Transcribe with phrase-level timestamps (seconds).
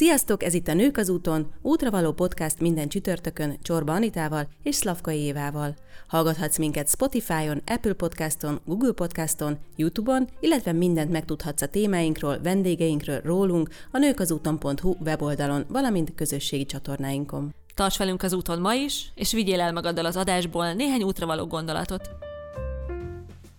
[0.00, 4.74] Sziasztok, ez itt a Nők az úton, útra való podcast minden csütörtökön Csorba Anitával és
[4.74, 5.74] Szlavkai Évával.
[6.08, 13.68] Hallgathatsz minket Spotify-on, Apple Podcaston, Google Podcaston, YouTube-on, illetve mindent megtudhatsz a témáinkról, vendégeinkről, rólunk
[13.90, 17.54] a nőkazúton.hu weboldalon, valamint közösségi csatornáinkon.
[17.74, 21.46] Tarts velünk az úton ma is, és vigyél el magaddal az adásból néhány útra való
[21.46, 22.10] gondolatot.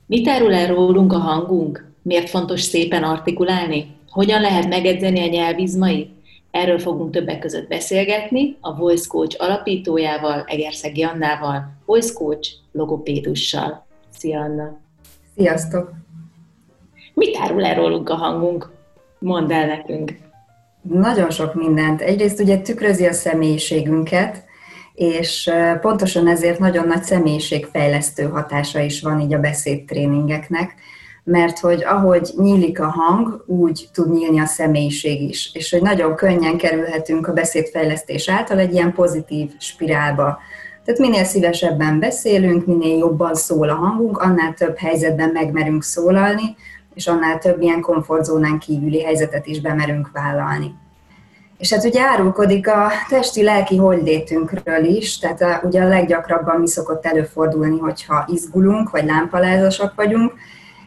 [0.06, 1.92] Mit árul el rólunk a hangunk?
[2.02, 3.96] Miért fontos szépen artikulálni?
[4.10, 6.20] Hogyan lehet megedzeni a nyelvizmait?
[6.52, 13.86] Erről fogunk többek között beszélgetni a Voice Coach alapítójával, Egerszeg Jannával, Voice Coach logopédussal.
[14.18, 14.80] Szia Anna!
[15.38, 15.92] Sziasztok!
[17.14, 18.72] Mit árul el rólunk a hangunk?
[19.20, 20.18] Mondd el nekünk!
[20.82, 22.02] Nagyon sok mindent.
[22.02, 24.44] Egyrészt ugye tükrözi a személyiségünket,
[24.94, 30.76] és pontosan ezért nagyon nagy személyiségfejlesztő hatása is van így a beszédtréningeknek,
[31.24, 36.16] mert hogy ahogy nyílik a hang, úgy tud nyílni a személyiség is, és hogy nagyon
[36.16, 40.40] könnyen kerülhetünk a beszédfejlesztés által egy ilyen pozitív spirálba.
[40.86, 46.56] Tehát minél szívesebben beszélünk, minél jobban szól a hangunk, annál több helyzetben megmerünk szólalni,
[46.94, 50.76] és annál több ilyen komfortzónán kívüli helyzetet is bemerünk vállalni.
[51.58, 57.80] És hát ugye árulkodik a testi-lelki holdétünkről is, tehát ugye a leggyakrabban mi szokott előfordulni,
[57.80, 60.34] hogyha izgulunk, vagy lámpalázasak vagyunk,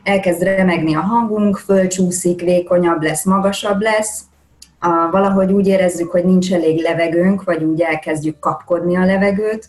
[0.05, 4.22] elkezd remegni a hangunk, fölcsúszik, vékonyabb lesz, magasabb lesz,
[4.78, 9.69] a, valahogy úgy érezzük, hogy nincs elég levegőnk, vagy úgy elkezdjük kapkodni a levegőt.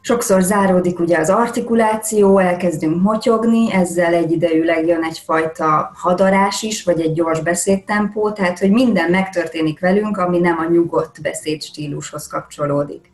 [0.00, 7.12] Sokszor záródik ugye az artikuláció, elkezdünk motyogni, ezzel egyidejűleg jön egyfajta hadarás is, vagy egy
[7.12, 13.11] gyors beszédtempó, tehát hogy minden megtörténik velünk, ami nem a nyugodt beszédstílushoz kapcsolódik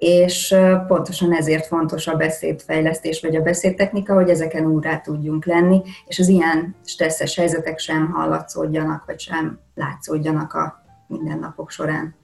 [0.00, 0.54] és
[0.86, 6.28] pontosan ezért fontos a beszédfejlesztés vagy a beszédtechnika, hogy ezeken úrá tudjunk lenni, és az
[6.28, 12.18] ilyen stresszes helyzetek sem hallatszódjanak, vagy sem látszódjanak a mindennapok során.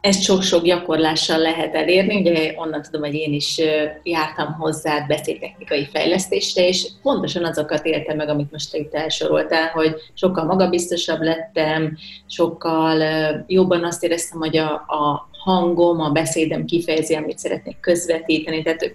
[0.00, 3.60] Ezt sok-sok gyakorlással lehet elérni, ugye onnan tudom, hogy én is
[4.02, 9.94] jártam hozzá beszédtechnikai fejlesztésre, és pontosan azokat éltem meg, amit most te itt elsoroltál, hogy
[10.14, 13.02] sokkal magabiztosabb lettem, sokkal
[13.46, 18.62] jobban azt éreztem, hogy a, a hangom, a beszédem kifejezi, amit szeretnék közvetíteni.
[18.62, 18.94] Tehát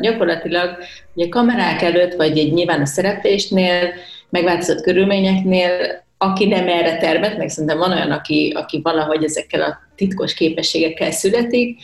[0.00, 0.76] gyakorlatilag
[1.14, 3.92] ugye kamerák előtt, vagy egy nyilván a szereplésnél,
[4.30, 9.78] megváltozott körülményeknél, aki nem erre termet, meg szerintem van olyan, aki, aki valahogy ezekkel a
[9.96, 11.78] titkos képességekkel születik,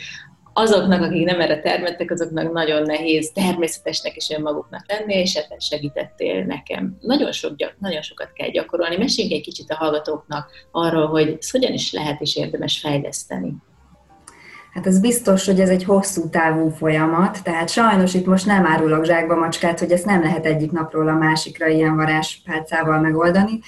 [0.56, 6.44] azoknak, akik nem erre termettek, azoknak nagyon nehéz természetesnek is önmaguknak lenni, és ebben segítettél
[6.44, 6.96] nekem.
[7.00, 8.96] Nagyon, sok, nagyon sokat kell gyakorolni.
[8.96, 13.52] Meséljünk egy kicsit a hallgatóknak arról, hogy ezt hogyan is lehet és érdemes fejleszteni.
[14.74, 19.04] Hát ez biztos, hogy ez egy hosszú távú folyamat, tehát sajnos itt most nem árulok
[19.04, 23.60] zsákba macskát, hogy ezt nem lehet egyik napról a másikra ilyen varázspálcával megoldani.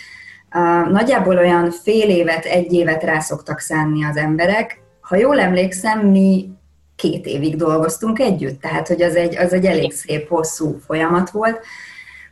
[0.91, 4.81] Nagyjából olyan fél évet, egy évet rá szoktak szánni az emberek.
[5.01, 6.51] Ha jól emlékszem, mi
[6.97, 11.61] két évig dolgoztunk együtt, tehát hogy az egy, az egy elég szép, hosszú folyamat volt.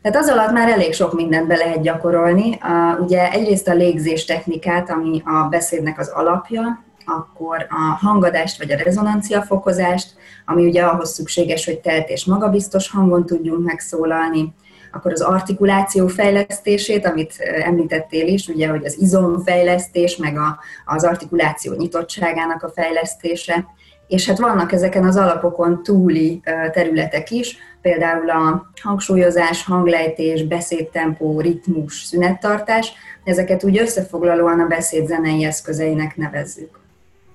[0.02, 2.58] Tehát az alatt már elég sok mindent be lehet gyakorolni.
[3.00, 8.76] Ugye egyrészt a légzés technikát, ami a beszédnek az alapja, akkor a hangadást vagy a
[8.76, 10.15] rezonanciafokozást,
[10.47, 14.54] ami ugye ahhoz szükséges, hogy telt és magabiztos hangon tudjunk megszólalni,
[14.92, 21.75] akkor az artikuláció fejlesztését, amit említettél is, ugye, hogy az izomfejlesztés, meg a, az artikuláció
[21.75, 23.66] nyitottságának a fejlesztése,
[24.06, 26.41] és hát vannak ezeken az alapokon túli
[26.72, 32.93] területek is, például a hangsúlyozás, hanglejtés, beszédtempó, ritmus, szünettartás,
[33.25, 36.83] ezeket úgy összefoglalóan a beszéd zenei eszközeinek nevezzük.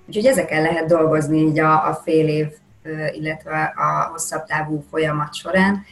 [0.10, 2.48] Úgyhogy ezeken lehet dolgozni így a, a fél év,
[3.12, 5.86] illetve a hosszabb távú folyamat során.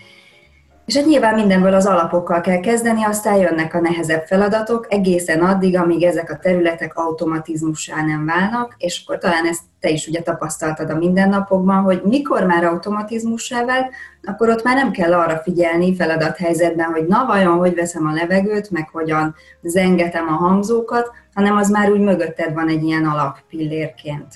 [0.87, 5.77] És hát nyilván mindenből az alapokkal kell kezdeni, aztán jönnek a nehezebb feladatok, egészen addig,
[5.77, 10.89] amíg ezek a területek automatizmussá nem válnak, és akkor talán ezt te is ugye tapasztaltad
[10.89, 13.91] a mindennapokban, hogy mikor már automatizmussá vált,
[14.23, 18.71] akkor ott már nem kell arra figyelni feladathelyzetben, hogy na vajon, hogy veszem a levegőt,
[18.71, 24.27] meg hogyan zengetem a hangzókat, hanem az már úgy mögötted van egy ilyen alappillérként.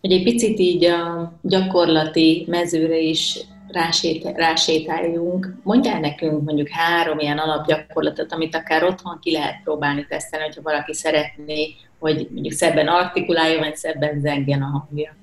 [0.00, 5.54] Hogy egy picit így a gyakorlati mezőre is rásét, rásétáljunk.
[5.62, 10.94] Mondjál nekünk mondjuk három ilyen alapgyakorlatot, amit akár otthon ki lehet próbálni tesztelni, hogyha valaki
[10.94, 15.14] szeretné, hogy mondjuk szebben artikuláljon, vagy szebben zengjen a hangja.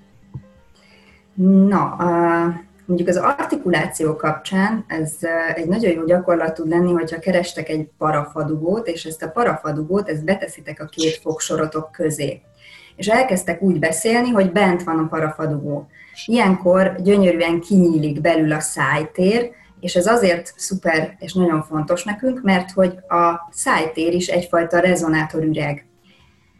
[1.67, 2.55] Na, uh,
[2.85, 5.17] mondjuk az artikuláció kapcsán ez
[5.55, 10.23] egy nagyon jó gyakorlat tud lenni, hogyha kerestek egy parafadugót, és ezt a parafadugót ezt
[10.23, 12.41] beteszitek a két fogsorotok közé.
[12.99, 15.87] És elkezdtek úgy beszélni, hogy bent van a parafadugó.
[16.25, 22.71] Ilyenkor gyönyörűen kinyílik belül a szájtér, és ez azért szuper és nagyon fontos nekünk, mert
[22.71, 25.85] hogy a szájtér is egyfajta rezonátorüreg.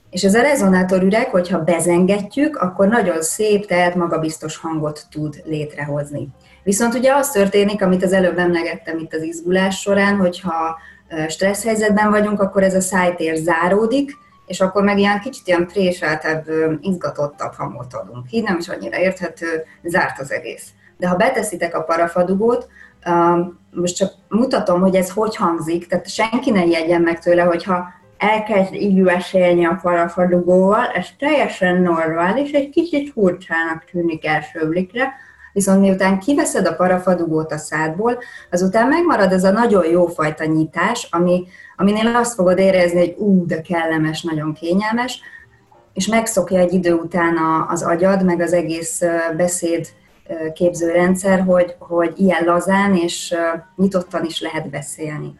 [0.09, 6.27] És ez a rezonátorüreg, hogyha bezengetjük, akkor nagyon szép, tehát magabiztos hangot tud létrehozni.
[6.63, 10.77] Viszont ugye az történik, amit az előbb emlegettem itt az izgulás során, hogyha
[11.27, 14.11] stressz helyzetben vagyunk, akkor ez a szájtér záródik,
[14.49, 16.45] és akkor meg ilyen kicsit ilyen préseltebb,
[16.81, 18.31] izgatottabb hangot adunk.
[18.31, 20.67] Így nem is annyira érthető, zárt az egész.
[20.97, 22.67] De ha beteszitek a parafadugót,
[23.71, 27.87] most csak mutatom, hogy ez hogy hangzik, tehát senki ne jegyen meg tőle, hogyha
[28.17, 35.13] elkezd így beszélni a parafadugóval, ez teljesen normális, egy kicsit furcsának tűnik első blikre,
[35.53, 38.17] viszont miután kiveszed a parafadugót a szádból,
[38.51, 41.47] azután megmarad ez a nagyon jó fajta nyitás, ami,
[41.79, 45.21] aminél azt fogod érezni, hogy ú, de kellemes, nagyon kényelmes,
[45.93, 47.37] és megszokja egy idő után
[47.69, 49.01] az agyad, meg az egész
[49.37, 49.87] beszéd
[50.53, 53.35] képzőrendszer, hogy, hogy ilyen lazán és
[53.75, 55.33] nyitottan is lehet beszélni.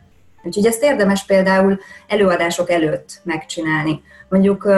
[0.44, 4.02] Úgyhogy ezt érdemes például előadások előtt megcsinálni.
[4.30, 4.70] Mondjuk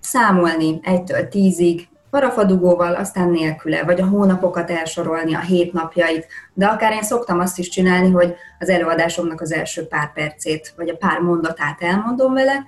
[0.00, 6.26] számolni egytől tízig, parafadugóval, aztán nélküle, vagy a hónapokat elsorolni, a hét napjait.
[6.54, 10.88] De akár én szoktam azt is csinálni, hogy az előadásomnak az első pár percét, vagy
[10.88, 12.64] a pár mondatát elmondom vele,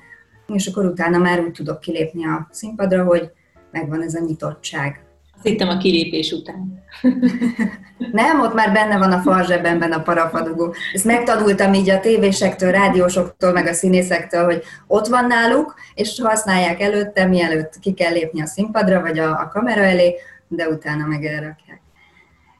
[0.47, 3.31] és akkor utána már úgy tudok kilépni a színpadra, hogy
[3.71, 5.05] megvan ez a nyitottság.
[5.45, 6.83] Hittem a kilépés után.
[8.13, 10.75] Nem, ott már benne van a farzsebbenben a parafadugó.
[10.93, 16.81] Ezt megtanultam így a tévésektől, rádiósoktól, meg a színészektől, hogy ott van náluk, és használják
[16.81, 20.15] előtte, mielőtt ki kell lépni a színpadra, vagy a, a kamera elé,
[20.49, 21.81] de utána meg elrakják.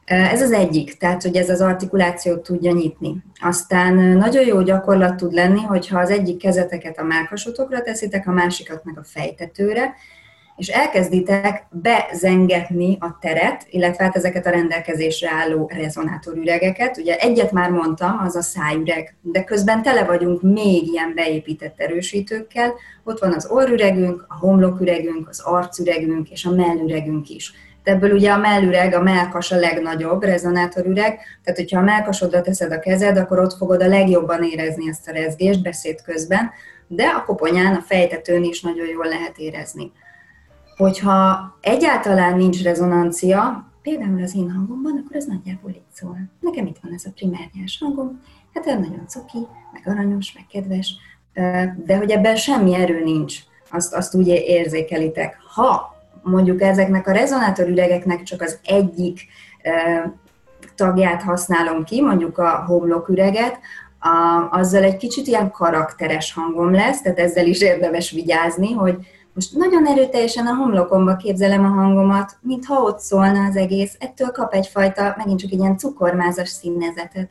[0.05, 3.17] Ez az egyik, tehát hogy ez az artikulációt tudja nyitni.
[3.41, 8.85] Aztán nagyon jó gyakorlat tud lenni, hogyha az egyik kezeteket a melkasotokra teszitek, a másikat
[8.85, 9.95] meg a fejtetőre,
[10.57, 16.97] és elkezditek bezengetni a teret, illetve hát ezeket a rendelkezésre álló rezonátorüregeket.
[16.97, 22.75] Ugye egyet már mondtam, az a szájüreg, de közben tele vagyunk még ilyen beépített erősítőkkel.
[23.05, 27.53] Ott van az orrüregünk, a homloküregünk, az arcüregünk és a mellüregünk is.
[27.83, 32.79] Ebből ugye a mellüreg, a melkas a legnagyobb rezonátorüreg, tehát hogyha a melkasodra teszed a
[32.79, 36.51] kezed, akkor ott fogod a legjobban érezni ezt a rezgést beszéd közben,
[36.87, 39.93] de a koponyán, a fejtetőn is nagyon jól lehet érezni
[40.77, 46.19] hogyha egyáltalán nincs rezonancia, például az én hangomban, akkor ez nagyjából így szól.
[46.41, 48.21] Nekem itt van ez a primárnyás hangom,
[48.55, 50.95] hát olyan nagyon cuki, meg aranyos, meg kedves,
[51.85, 53.39] de hogy ebben semmi erő nincs,
[53.71, 55.37] azt, azt úgy érzékelitek.
[55.55, 59.21] Ha mondjuk ezeknek a rezonátorüregeknek csak az egyik
[60.75, 63.59] tagját használom ki, mondjuk a homloküreget,
[63.99, 68.97] a, azzal egy kicsit ilyen karakteres hangom lesz, tehát ezzel is érdemes vigyázni, hogy
[69.35, 73.97] most nagyon erőteljesen a homlokomba képzelem a hangomat, mintha ott szólna az egész.
[73.99, 77.31] Ettől kap egyfajta, megint csak egy ilyen cukormázas színezetet.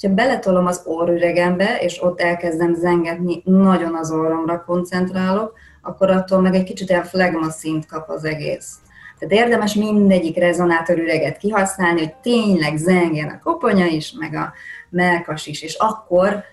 [0.00, 5.52] Ha beletolom az orrüregembe, és ott elkezdem zengetni, nagyon az orromra koncentrálok,
[5.82, 8.74] akkor attól meg egy kicsit ilyen flagma szint kap az egész.
[9.18, 14.52] Tehát érdemes mindegyik rezonátorüreget kihasználni, hogy tényleg zengen a koponya is, meg a
[14.90, 16.44] melkas is, és akkor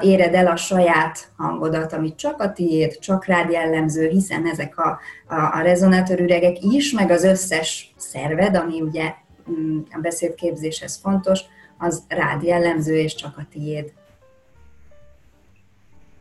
[0.00, 4.98] éred el a saját hangodat, ami csak a tiéd, csak rád jellemző, hiszen ezek a,
[5.28, 9.14] a, a rezonátorüregek is, meg az összes szerved, ami ugye
[9.50, 11.40] mm, a beszédképzéshez fontos,
[11.78, 13.92] az rád jellemző, és csak a tiéd.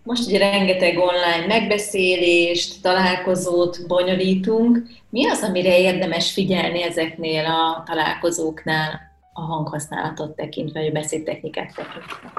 [0.03, 4.83] Most ugye rengeteg online megbeszélést, találkozót bonyolítunk.
[5.09, 8.99] Mi az, amire érdemes figyelni ezeknél a találkozóknál
[9.33, 12.31] a hanghasználatot tekintve, vagy a beszédtechnikát tekintve?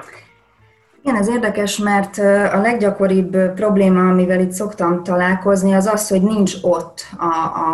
[1.07, 2.17] Igen, ez érdekes, mert
[2.53, 7.25] a leggyakoribb probléma, amivel itt szoktam találkozni, az az, hogy nincs ott a,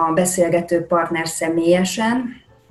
[0.10, 2.24] a beszélgető partner személyesen,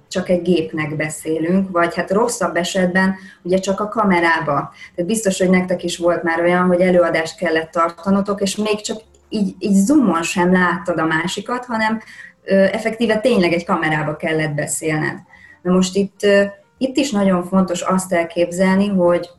[0.09, 4.73] csak egy gépnek beszélünk, vagy hát rosszabb esetben ugye csak a kamerába.
[4.95, 9.01] Tehát biztos, hogy nektek is volt már olyan, hogy előadást kellett tartanotok, és még csak
[9.29, 12.01] így, így zoomon sem láttad a másikat, hanem
[12.45, 15.19] ö, effektíve tényleg egy kamerába kellett beszélned.
[15.63, 16.43] Na most itt, ö,
[16.79, 19.31] itt is nagyon fontos azt elképzelni, hogy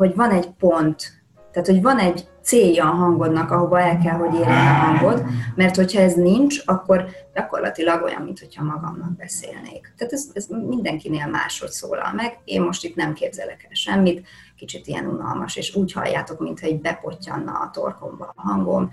[0.00, 4.34] hogy van egy pont, tehát hogy van egy célja a hangodnak, ahova el kell, hogy
[4.34, 9.94] érjen a hangod, mert hogyha ez nincs, akkor gyakorlatilag olyan, mintha magamnak beszélnék.
[9.96, 12.38] Tehát ez, ez mindenkinél máshogy szólal meg.
[12.44, 14.26] Én most itt nem képzelek el semmit,
[14.56, 18.90] kicsit ilyen unalmas, és úgy halljátok, mintha egy bepottyanna a torkomba a hangom,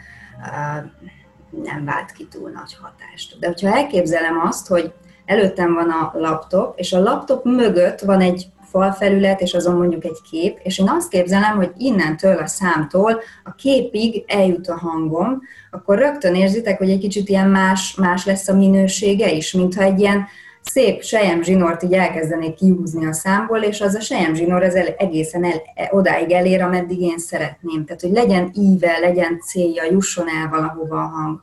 [1.49, 3.39] nem vált ki túl nagy hatást.
[3.39, 4.93] De hogyha elképzelem azt, hogy
[5.25, 10.21] előttem van a laptop, és a laptop mögött van egy falfelület, és azon mondjuk egy
[10.29, 15.97] kép, és én azt képzelem, hogy innentől a számtól a képig eljut a hangom, akkor
[15.97, 20.27] rögtön érzitek, hogy egy kicsit ilyen más, más lesz a minősége is, mintha egy ilyen
[20.61, 24.87] szép sejem zsinort így elkezdenék kihúzni a számból, és az a sejem zsinór az el,
[24.97, 27.85] egészen el, odáig elér, ameddig én szeretném.
[27.85, 31.41] Tehát, hogy legyen íve, legyen célja, jusson el valahova a hang.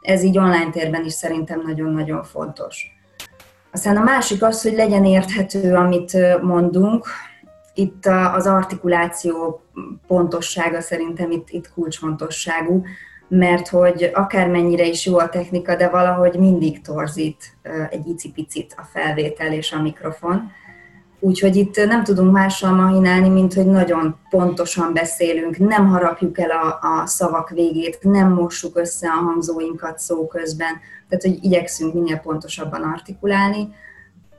[0.00, 2.99] Ez így online térben is szerintem nagyon-nagyon fontos.
[3.72, 7.06] Aztán a másik az, hogy legyen érthető, amit mondunk.
[7.74, 9.62] Itt az artikuláció
[10.06, 12.84] pontossága szerintem itt, itt kulcsfontosságú
[13.30, 17.56] mert hogy akármennyire is jó a technika, de valahogy mindig torzít
[17.90, 20.50] egy icipicit a felvétel és a mikrofon.
[21.20, 26.78] Úgyhogy itt nem tudunk mással mahinálni, mint hogy nagyon pontosan beszélünk, nem harapjuk el a,
[26.86, 32.82] a szavak végét, nem mossuk össze a hangzóinkat szó közben, tehát hogy igyekszünk minél pontosabban
[32.82, 33.68] artikulálni,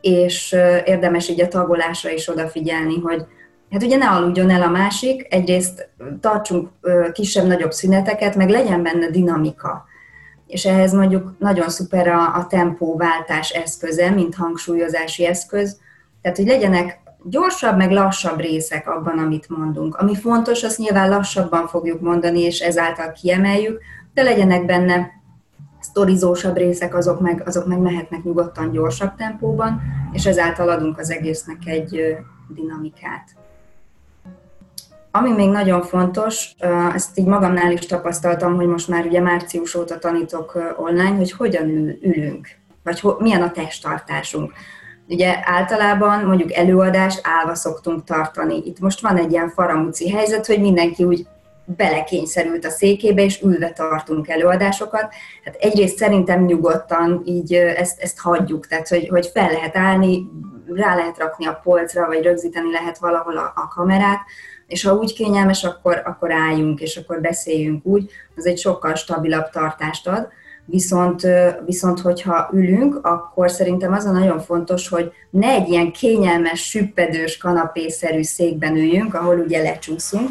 [0.01, 3.25] és érdemes így a tagolásra is odafigyelni, hogy
[3.71, 6.69] hát ugye ne aludjon el a másik, egyrészt tartsunk
[7.11, 9.85] kisebb-nagyobb szüneteket, meg legyen benne dinamika.
[10.47, 15.79] És ehhez mondjuk nagyon szuper a, a tempóváltás eszköze, mint hangsúlyozási eszköz.
[16.21, 19.95] Tehát, hogy legyenek gyorsabb, meg lassabb részek abban, amit mondunk.
[19.95, 23.81] Ami fontos, azt nyilván lassabban fogjuk mondani, és ezáltal kiemeljük,
[24.13, 25.20] de legyenek benne
[25.91, 29.81] sztorizósabb részek, azok meg, azok meg mehetnek nyugodtan gyorsabb tempóban,
[30.11, 32.17] és ezáltal adunk az egésznek egy
[32.47, 33.23] dinamikát.
[35.11, 36.55] Ami még nagyon fontos,
[36.93, 41.69] ezt így magamnál is tapasztaltam, hogy most már ugye március óta tanítok online, hogy hogyan
[41.69, 42.47] ül, ülünk,
[42.83, 44.53] vagy ho, milyen a testtartásunk.
[45.07, 48.61] Ugye általában mondjuk előadást állva szoktunk tartani.
[48.65, 51.27] Itt most van egy ilyen faramúci helyzet, hogy mindenki úgy
[51.75, 55.13] belekényszerült a székébe, és ülve tartunk előadásokat.
[55.45, 60.27] Hát egyrészt szerintem nyugodtan így ezt, ezt hagyjuk, tehát hogy, hogy fel lehet állni,
[60.73, 64.19] rá lehet rakni a polcra, vagy rögzíteni lehet valahol a, a kamerát,
[64.67, 69.49] és ha úgy kényelmes, akkor, akkor álljunk, és akkor beszéljünk úgy, az egy sokkal stabilabb
[69.49, 70.27] tartást ad.
[70.65, 71.27] Viszont,
[71.65, 77.37] viszont, hogyha ülünk, akkor szerintem az a nagyon fontos, hogy ne egy ilyen kényelmes, süppedős,
[77.37, 80.29] kanapészerű székben üljünk, ahol ugye lecsúszunk,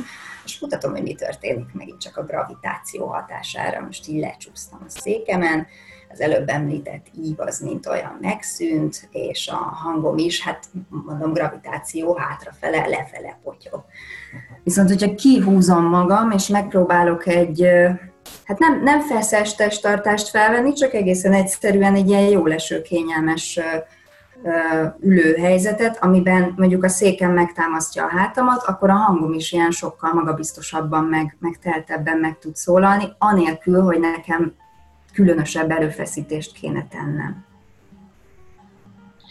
[0.51, 3.81] és mutatom, hogy mi történik megint csak a gravitáció hatására.
[3.81, 5.67] Most így lecsúsztam a székemen,
[6.13, 12.15] az előbb említett ív az mint olyan megszűnt, és a hangom is, hát mondom, gravitáció
[12.15, 13.85] hátrafele, lefele potyog.
[14.65, 17.67] Viszont, hogyha kihúzom magam, és megpróbálok egy,
[18.45, 23.61] hát nem, nem feszes testtartást felvenni, csak egészen egyszerűen egy ilyen jó leső, kényelmes
[25.01, 31.05] ülőhelyzetet, amiben mondjuk a széken megtámasztja a hátamat, akkor a hangom is ilyen sokkal magabiztosabban,
[31.05, 34.53] meg, meg teltebben meg tud szólalni, anélkül, hogy nekem
[35.13, 37.45] különösebb erőfeszítést kéne tennem.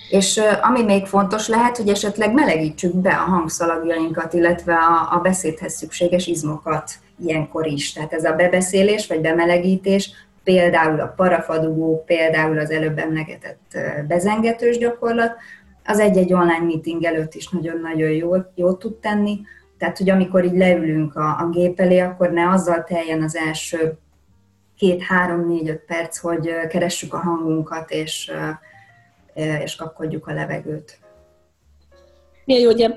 [0.09, 5.73] És ami még fontos lehet, hogy esetleg melegítsük be a hangszalagjainkat, illetve a, a beszédhez
[5.73, 7.93] szükséges izmokat ilyenkor is.
[7.93, 10.11] Tehát ez a bebeszélés vagy bemelegítés,
[10.50, 13.77] például a parafadugó, például az előbb emlegetett
[14.08, 15.36] bezengetős gyakorlat,
[15.86, 19.39] az egy-egy online meeting előtt is nagyon-nagyon jót, jót tud tenni.
[19.77, 23.98] Tehát, hogy amikor így leülünk a, a gép elé, akkor ne azzal teljen az első
[24.77, 28.32] két, három, négy, öt perc, hogy keressük a hangunkat, és,
[29.63, 31.00] és kapkodjuk a levegőt.
[32.46, 32.89] Milyen jó, ugye,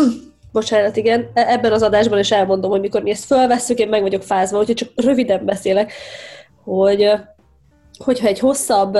[0.52, 4.02] bocsánat, igen, e, ebben az adásban is elmondom, hogy mikor mi ezt fölvesszük, én meg
[4.02, 5.92] vagyok fázva, úgyhogy csak röviden beszélek,
[6.66, 7.10] hogy
[8.04, 8.98] hogyha egy hosszabb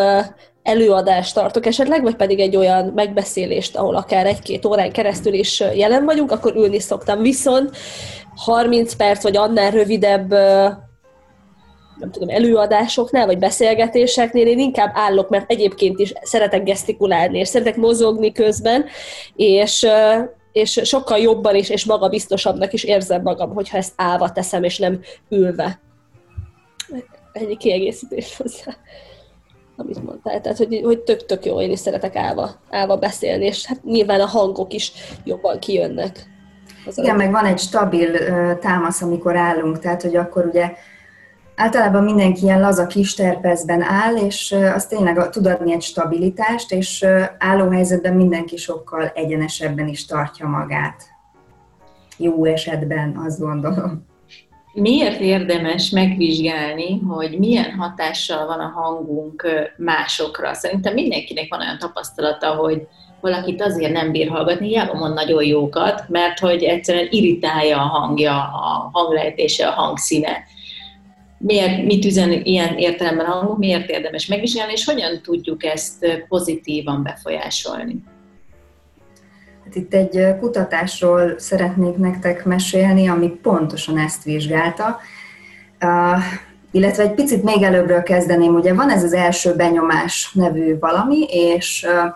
[0.62, 6.04] előadást tartok esetleg, vagy pedig egy olyan megbeszélést, ahol akár egy-két órán keresztül is jelen
[6.04, 7.22] vagyunk, akkor ülni szoktam.
[7.22, 7.76] Viszont
[8.34, 10.30] 30 perc vagy annál rövidebb
[11.98, 17.76] nem tudom, előadásoknál, vagy beszélgetéseknél én inkább állok, mert egyébként is szeretek gesztikulálni, és szeretek
[17.76, 18.84] mozogni közben,
[19.34, 19.86] és,
[20.52, 25.00] és sokkal jobban is, és magabiztosabbnak is érzem magam, hogyha ezt állva teszem, és nem
[25.28, 25.80] ülve.
[27.36, 28.76] Ennyi kiegészítés hozzá
[29.76, 30.40] amit mondtál.
[30.40, 34.26] Tehát, hogy, hogy tök-tök jó, én is szeretek állva, állva beszélni, és hát nyilván a
[34.26, 34.92] hangok is
[35.24, 36.26] jobban kijönnek.
[36.86, 40.72] Az Igen, meg van egy stabil uh, támasz, amikor állunk, tehát, hogy akkor ugye
[41.56, 47.06] Általában mindenki ilyen laza kis terpezben áll, és az tényleg tud adni egy stabilitást, és
[47.38, 51.02] álló helyzetben mindenki sokkal egyenesebben is tartja magát.
[52.16, 54.06] Jó esetben, azt gondolom.
[54.78, 60.54] Miért érdemes megvizsgálni, hogy milyen hatással van a hangunk másokra?
[60.54, 62.86] Szerintem mindenkinek van olyan tapasztalata, hogy
[63.20, 68.34] valakit azért nem bír hallgatni, hiába mond nagyon jókat, mert hogy egyszerűen irritálja a hangja,
[68.34, 70.44] a hanglejtése, a hangszíne
[71.38, 77.02] miért, mit üzen ilyen értelemben a hangunk, miért érdemes megvizsgálni, és hogyan tudjuk ezt pozitívan
[77.02, 78.02] befolyásolni.
[79.66, 85.00] Hát itt egy kutatásról szeretnék nektek mesélni, ami pontosan ezt vizsgálta.
[86.70, 91.86] illetve egy picit még előbbről kezdeném, ugye van ez az első benyomás nevű valami, és
[91.88, 92.12] uh,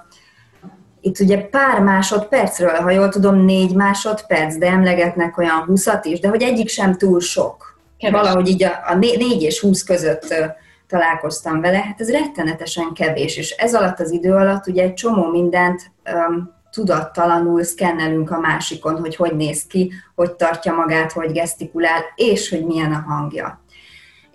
[1.00, 6.28] itt ugye pár másodpercről, ha jól tudom, négy másodperc, de emlegetnek olyan húszat is, de
[6.28, 7.80] hogy egyik sem túl sok.
[7.98, 8.20] Keves.
[8.20, 10.46] Valahogy így a, a négy és húsz között uh,
[10.88, 15.30] találkoztam vele, hát ez rettenetesen kevés, és ez alatt az idő alatt ugye egy csomó
[15.30, 15.90] mindent
[16.28, 22.50] um, tudattalanul szkennelünk a másikon, hogy hogy néz ki, hogy tartja magát, hogy gesztikulál, és
[22.50, 23.64] hogy milyen a hangja.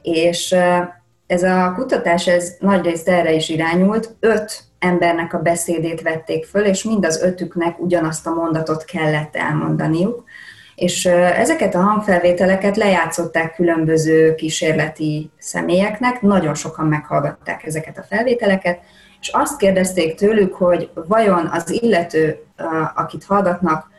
[0.01, 0.56] És
[1.27, 4.15] ez a kutatás, ez nagyrészt erre is irányult.
[4.20, 10.24] Öt embernek a beszédét vették föl, és mind az ötüknek ugyanazt a mondatot kellett elmondaniuk.
[10.75, 18.79] És ezeket a hangfelvételeket lejátszották különböző kísérleti személyeknek, nagyon sokan meghallgatták ezeket a felvételeket,
[19.22, 22.39] és azt kérdezték tőlük, hogy vajon az illető,
[22.96, 23.89] akit hallgatnak,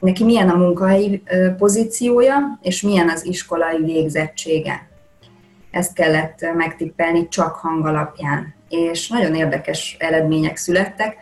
[0.00, 1.22] neki milyen a munkahelyi
[1.56, 4.88] pozíciója, és milyen az iskolai végzettsége.
[5.70, 11.16] Ezt kellett megtippelni csak hang alapján, és nagyon érdekes eredmények születtek.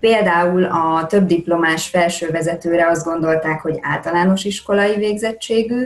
[0.00, 5.84] Például a több diplomás felsővezetőre azt gondolták, hogy általános iskolai végzettségű,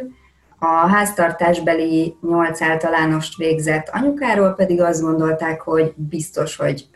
[0.65, 6.89] a háztartásbeli nyolc általánost végzett anyukáról pedig azt gondolták, hogy biztos, hogy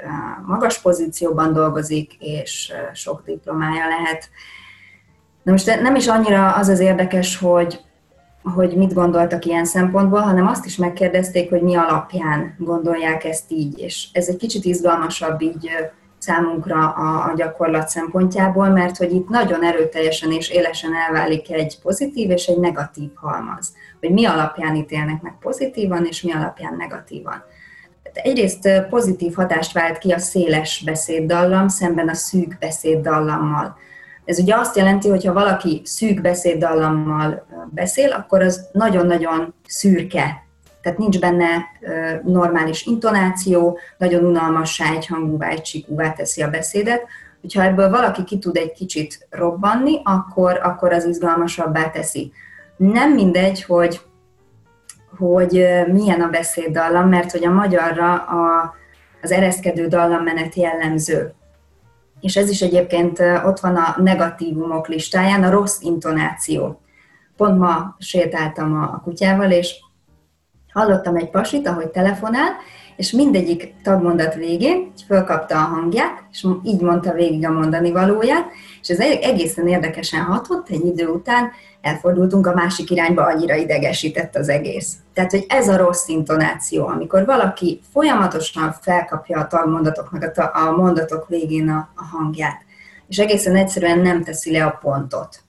[0.47, 4.31] magas pozícióban dolgozik, és sok diplomája lehet.
[5.43, 7.81] Na most nem is annyira az az érdekes, hogy,
[8.55, 13.79] hogy mit gondoltak ilyen szempontból, hanem azt is megkérdezték, hogy mi alapján gondolják ezt így,
[13.79, 15.71] és ez egy kicsit izgalmasabb így
[16.27, 22.31] számunkra a, a gyakorlat szempontjából, mert hogy itt nagyon erőteljesen és élesen elválik egy pozitív
[22.31, 23.73] és egy negatív halmaz.
[24.01, 27.45] Hogy mi alapján ítélnek meg pozitívan, és mi alapján negatívan.
[28.13, 33.77] Egyrészt pozitív hatást vált ki a széles beszéddallam szemben a szűk beszéddallammal.
[34.25, 40.46] Ez ugye azt jelenti, hogy ha valaki szűk beszéddallammal beszél, akkor az nagyon-nagyon szürke
[40.87, 41.47] tehát nincs benne
[42.25, 47.07] normális intonáció, nagyon unalmassá, egyhangúvá, egysikúvá teszi a beszédet.
[47.41, 52.33] Hogyha ebből valaki ki tud egy kicsit robbanni, akkor, akkor az izgalmasabbá teszi.
[52.77, 54.01] Nem mindegy, hogy,
[55.19, 58.75] hogy milyen a beszéddallam, mert hogy a magyarra a,
[59.23, 61.35] az ereszkedő dallammenet jellemző.
[62.21, 66.81] És ez is egyébként ott van a negatívumok listáján, a rossz intonáció.
[67.37, 69.85] Pont ma sétáltam a kutyával, és
[70.77, 72.51] hallottam egy pasit, ahogy telefonál,
[72.97, 78.51] és mindegyik tagmondat végén fölkapta a hangját, és így mondta végig a mondani valóját,
[78.83, 84.49] és ez egészen érdekesen hatott, egy idő után elfordultunk a másik irányba, annyira idegesített az
[84.49, 84.95] egész.
[85.15, 91.69] Tehát, hogy ez a rossz intonáció, amikor valaki folyamatosan felkapja a tagmondatoknak a, mondatok végén
[91.69, 92.61] a hangját,
[93.09, 95.46] és egészen egyszerűen nem teszi le a pontot.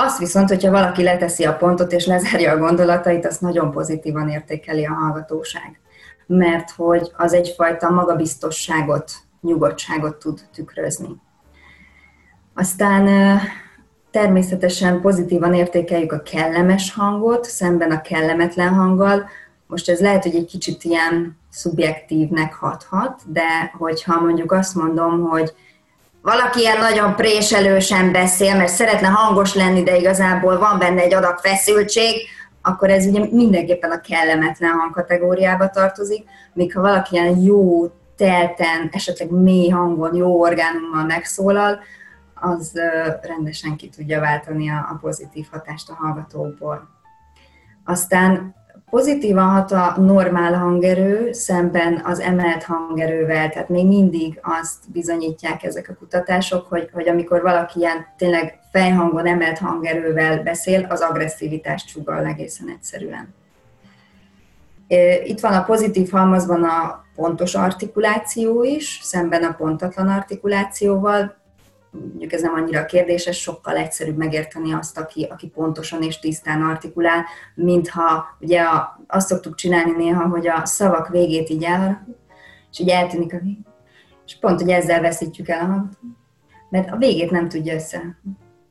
[0.00, 4.84] Azt viszont, hogyha valaki leteszi a pontot és lezárja a gondolatait, azt nagyon pozitívan értékeli
[4.84, 5.80] a hallgatóság.
[6.26, 11.08] Mert hogy az egyfajta magabiztosságot, nyugodtságot tud tükrözni.
[12.54, 13.38] Aztán
[14.10, 19.28] természetesen pozitívan értékeljük a kellemes hangot, szemben a kellemetlen hanggal.
[19.66, 25.54] Most ez lehet, hogy egy kicsit ilyen szubjektívnek hathat, de hogyha mondjuk azt mondom, hogy
[26.22, 31.38] valaki ilyen nagyon préselősen beszél, mert szeretne hangos lenni, de igazából van benne egy adag
[31.38, 32.14] feszültség,
[32.62, 39.30] akkor ez ugye mindenképpen a kellemetlen hangkategóriába tartozik, míg ha valaki ilyen jó, telten, esetleg
[39.30, 41.78] mély hangon, jó orgánummal megszólal,
[42.34, 42.72] az
[43.22, 46.88] rendesen ki tudja váltani a, pozitív hatást a hallgatókból.
[47.84, 48.54] Aztán
[48.90, 55.88] Pozitívan hat a normál hangerő szemben az emelt hangerővel, tehát még mindig azt bizonyítják ezek
[55.88, 62.24] a kutatások, hogy, hogy amikor valaki ilyen tényleg fejhangon emelt hangerővel beszél, az agresszivitást sugal
[62.24, 63.34] egészen egyszerűen.
[65.24, 71.36] Itt van a pozitív halmazban a pontos artikuláció is, szemben a pontatlan artikulációval
[71.90, 77.24] mondjuk ez nem annyira kérdéses, sokkal egyszerűbb megérteni azt, aki, aki pontosan és tisztán artikulál,
[77.54, 82.06] mintha ugye a, azt szoktuk csinálni néha, hogy a szavak végét így el,
[82.70, 83.58] és így eltűnik a vég.
[84.26, 85.98] És pont, hogy ezzel veszítjük el a hangot,
[86.70, 88.18] mert a végét nem tudja össze.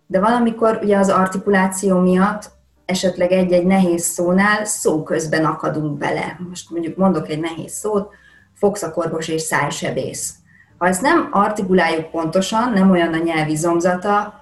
[0.08, 2.52] De valamikor ugye az artikuláció miatt
[2.86, 6.40] esetleg egy-egy nehéz szónál szó közben akadunk bele.
[6.50, 8.14] Most mondjuk mondok egy nehéz szót,
[8.54, 10.36] fogszakorvos és szájsebész
[10.78, 14.42] ha ezt nem artikuláljuk pontosan, nem olyan a nyelvi zomzata,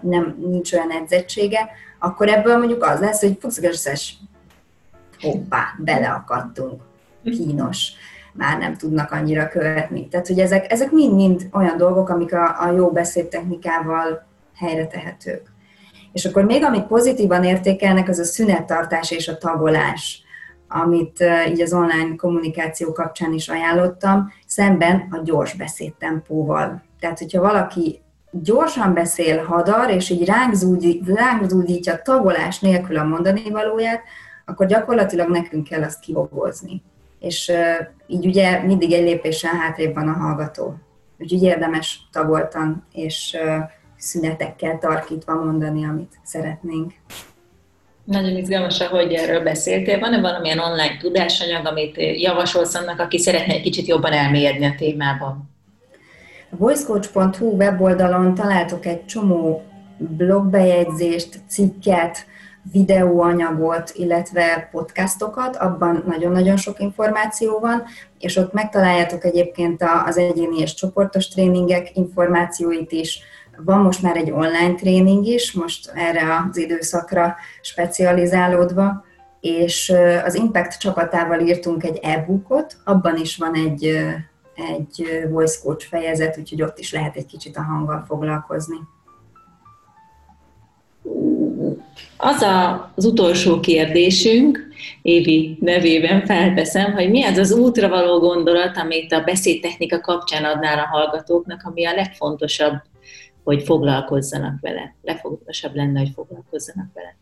[0.00, 1.68] nem, nincs olyan edzettsége,
[1.98, 4.16] akkor ebből mondjuk az lesz, hogy fuxigeszes,
[5.20, 6.82] hoppá, beleakadtunk,
[7.24, 7.92] kínos,
[8.32, 10.08] már nem tudnak annyira követni.
[10.08, 15.42] Tehát, hogy ezek, ezek mind-mind olyan dolgok, amik a, a jó beszédtechnikával helyre tehetők.
[16.12, 20.22] És akkor még amit pozitívan értékelnek, az a szünettartás és a tagolás.
[20.68, 26.82] Amit így az online kommunikáció kapcsán is ajánlottam, szemben a gyors beszédtempóval.
[27.00, 28.00] Tehát, hogyha valaki
[28.30, 34.02] gyorsan beszél, hadar, és így ránk, zúdít, ránk zúdítja tagolás nélkül a mondani valóját,
[34.44, 36.82] akkor gyakorlatilag nekünk kell azt kibogozni.
[37.20, 37.52] És
[38.06, 40.74] így ugye mindig egy lépéssel hátrébb van a hallgató.
[41.18, 43.36] Úgyhogy érdemes tagoltan és
[43.96, 46.92] szünetekkel tarkítva mondani, amit szeretnénk.
[48.06, 49.98] Nagyon izgalmas, hogy erről beszéltél.
[49.98, 55.50] Van-e valamilyen online tudásanyag, amit javasolsz annak, aki szeretne egy kicsit jobban elmélyedni a témában?
[56.50, 59.62] A voicecoach.hu weboldalon találtok egy csomó
[59.98, 62.26] blogbejegyzést, cikket,
[62.72, 67.84] videóanyagot, illetve podcastokat, abban nagyon-nagyon sok információ van,
[68.18, 73.20] és ott megtaláljátok egyébként az egyéni és csoportos tréningek információit is,
[73.64, 79.04] van most már egy online tréning is, most erre az időszakra specializálódva,
[79.40, 79.92] és
[80.24, 83.84] az Impact csapatával írtunk egy e-bookot, abban is van egy,
[84.54, 88.76] egy voice coach fejezet, úgyhogy ott is lehet egy kicsit a hanggal foglalkozni.
[92.16, 94.66] Az a, az utolsó kérdésünk,
[95.02, 100.78] Évi nevében felteszem, hogy mi az az útra való gondolat, amit a beszédtechnika kapcsán adnál
[100.78, 102.74] a hallgatóknak, ami a legfontosabb
[103.46, 104.94] hogy foglalkozzanak vele.
[105.02, 107.16] Legfontosabb lenne, hogy foglalkozzanak vele.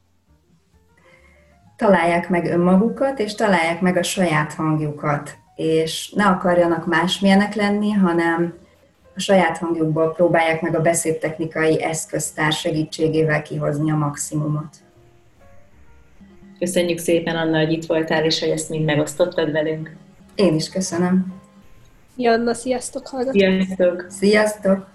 [1.76, 8.54] Találják meg önmagukat, és találják meg a saját hangjukat, és ne akarjanak másmilyenek lenni, hanem
[9.14, 14.76] a saját hangjukból próbálják meg a beszédtechnikai eszköztár segítségével kihozni a maximumot.
[16.58, 19.96] Köszönjük szépen, Anna, hogy itt voltál, és hogy ezt mind megosztottad velünk.
[20.34, 21.34] Én is köszönöm.
[22.16, 23.40] Janna, sziasztok, hallgatók!
[23.40, 24.06] Sziasztok!
[24.08, 24.93] Sziasztok!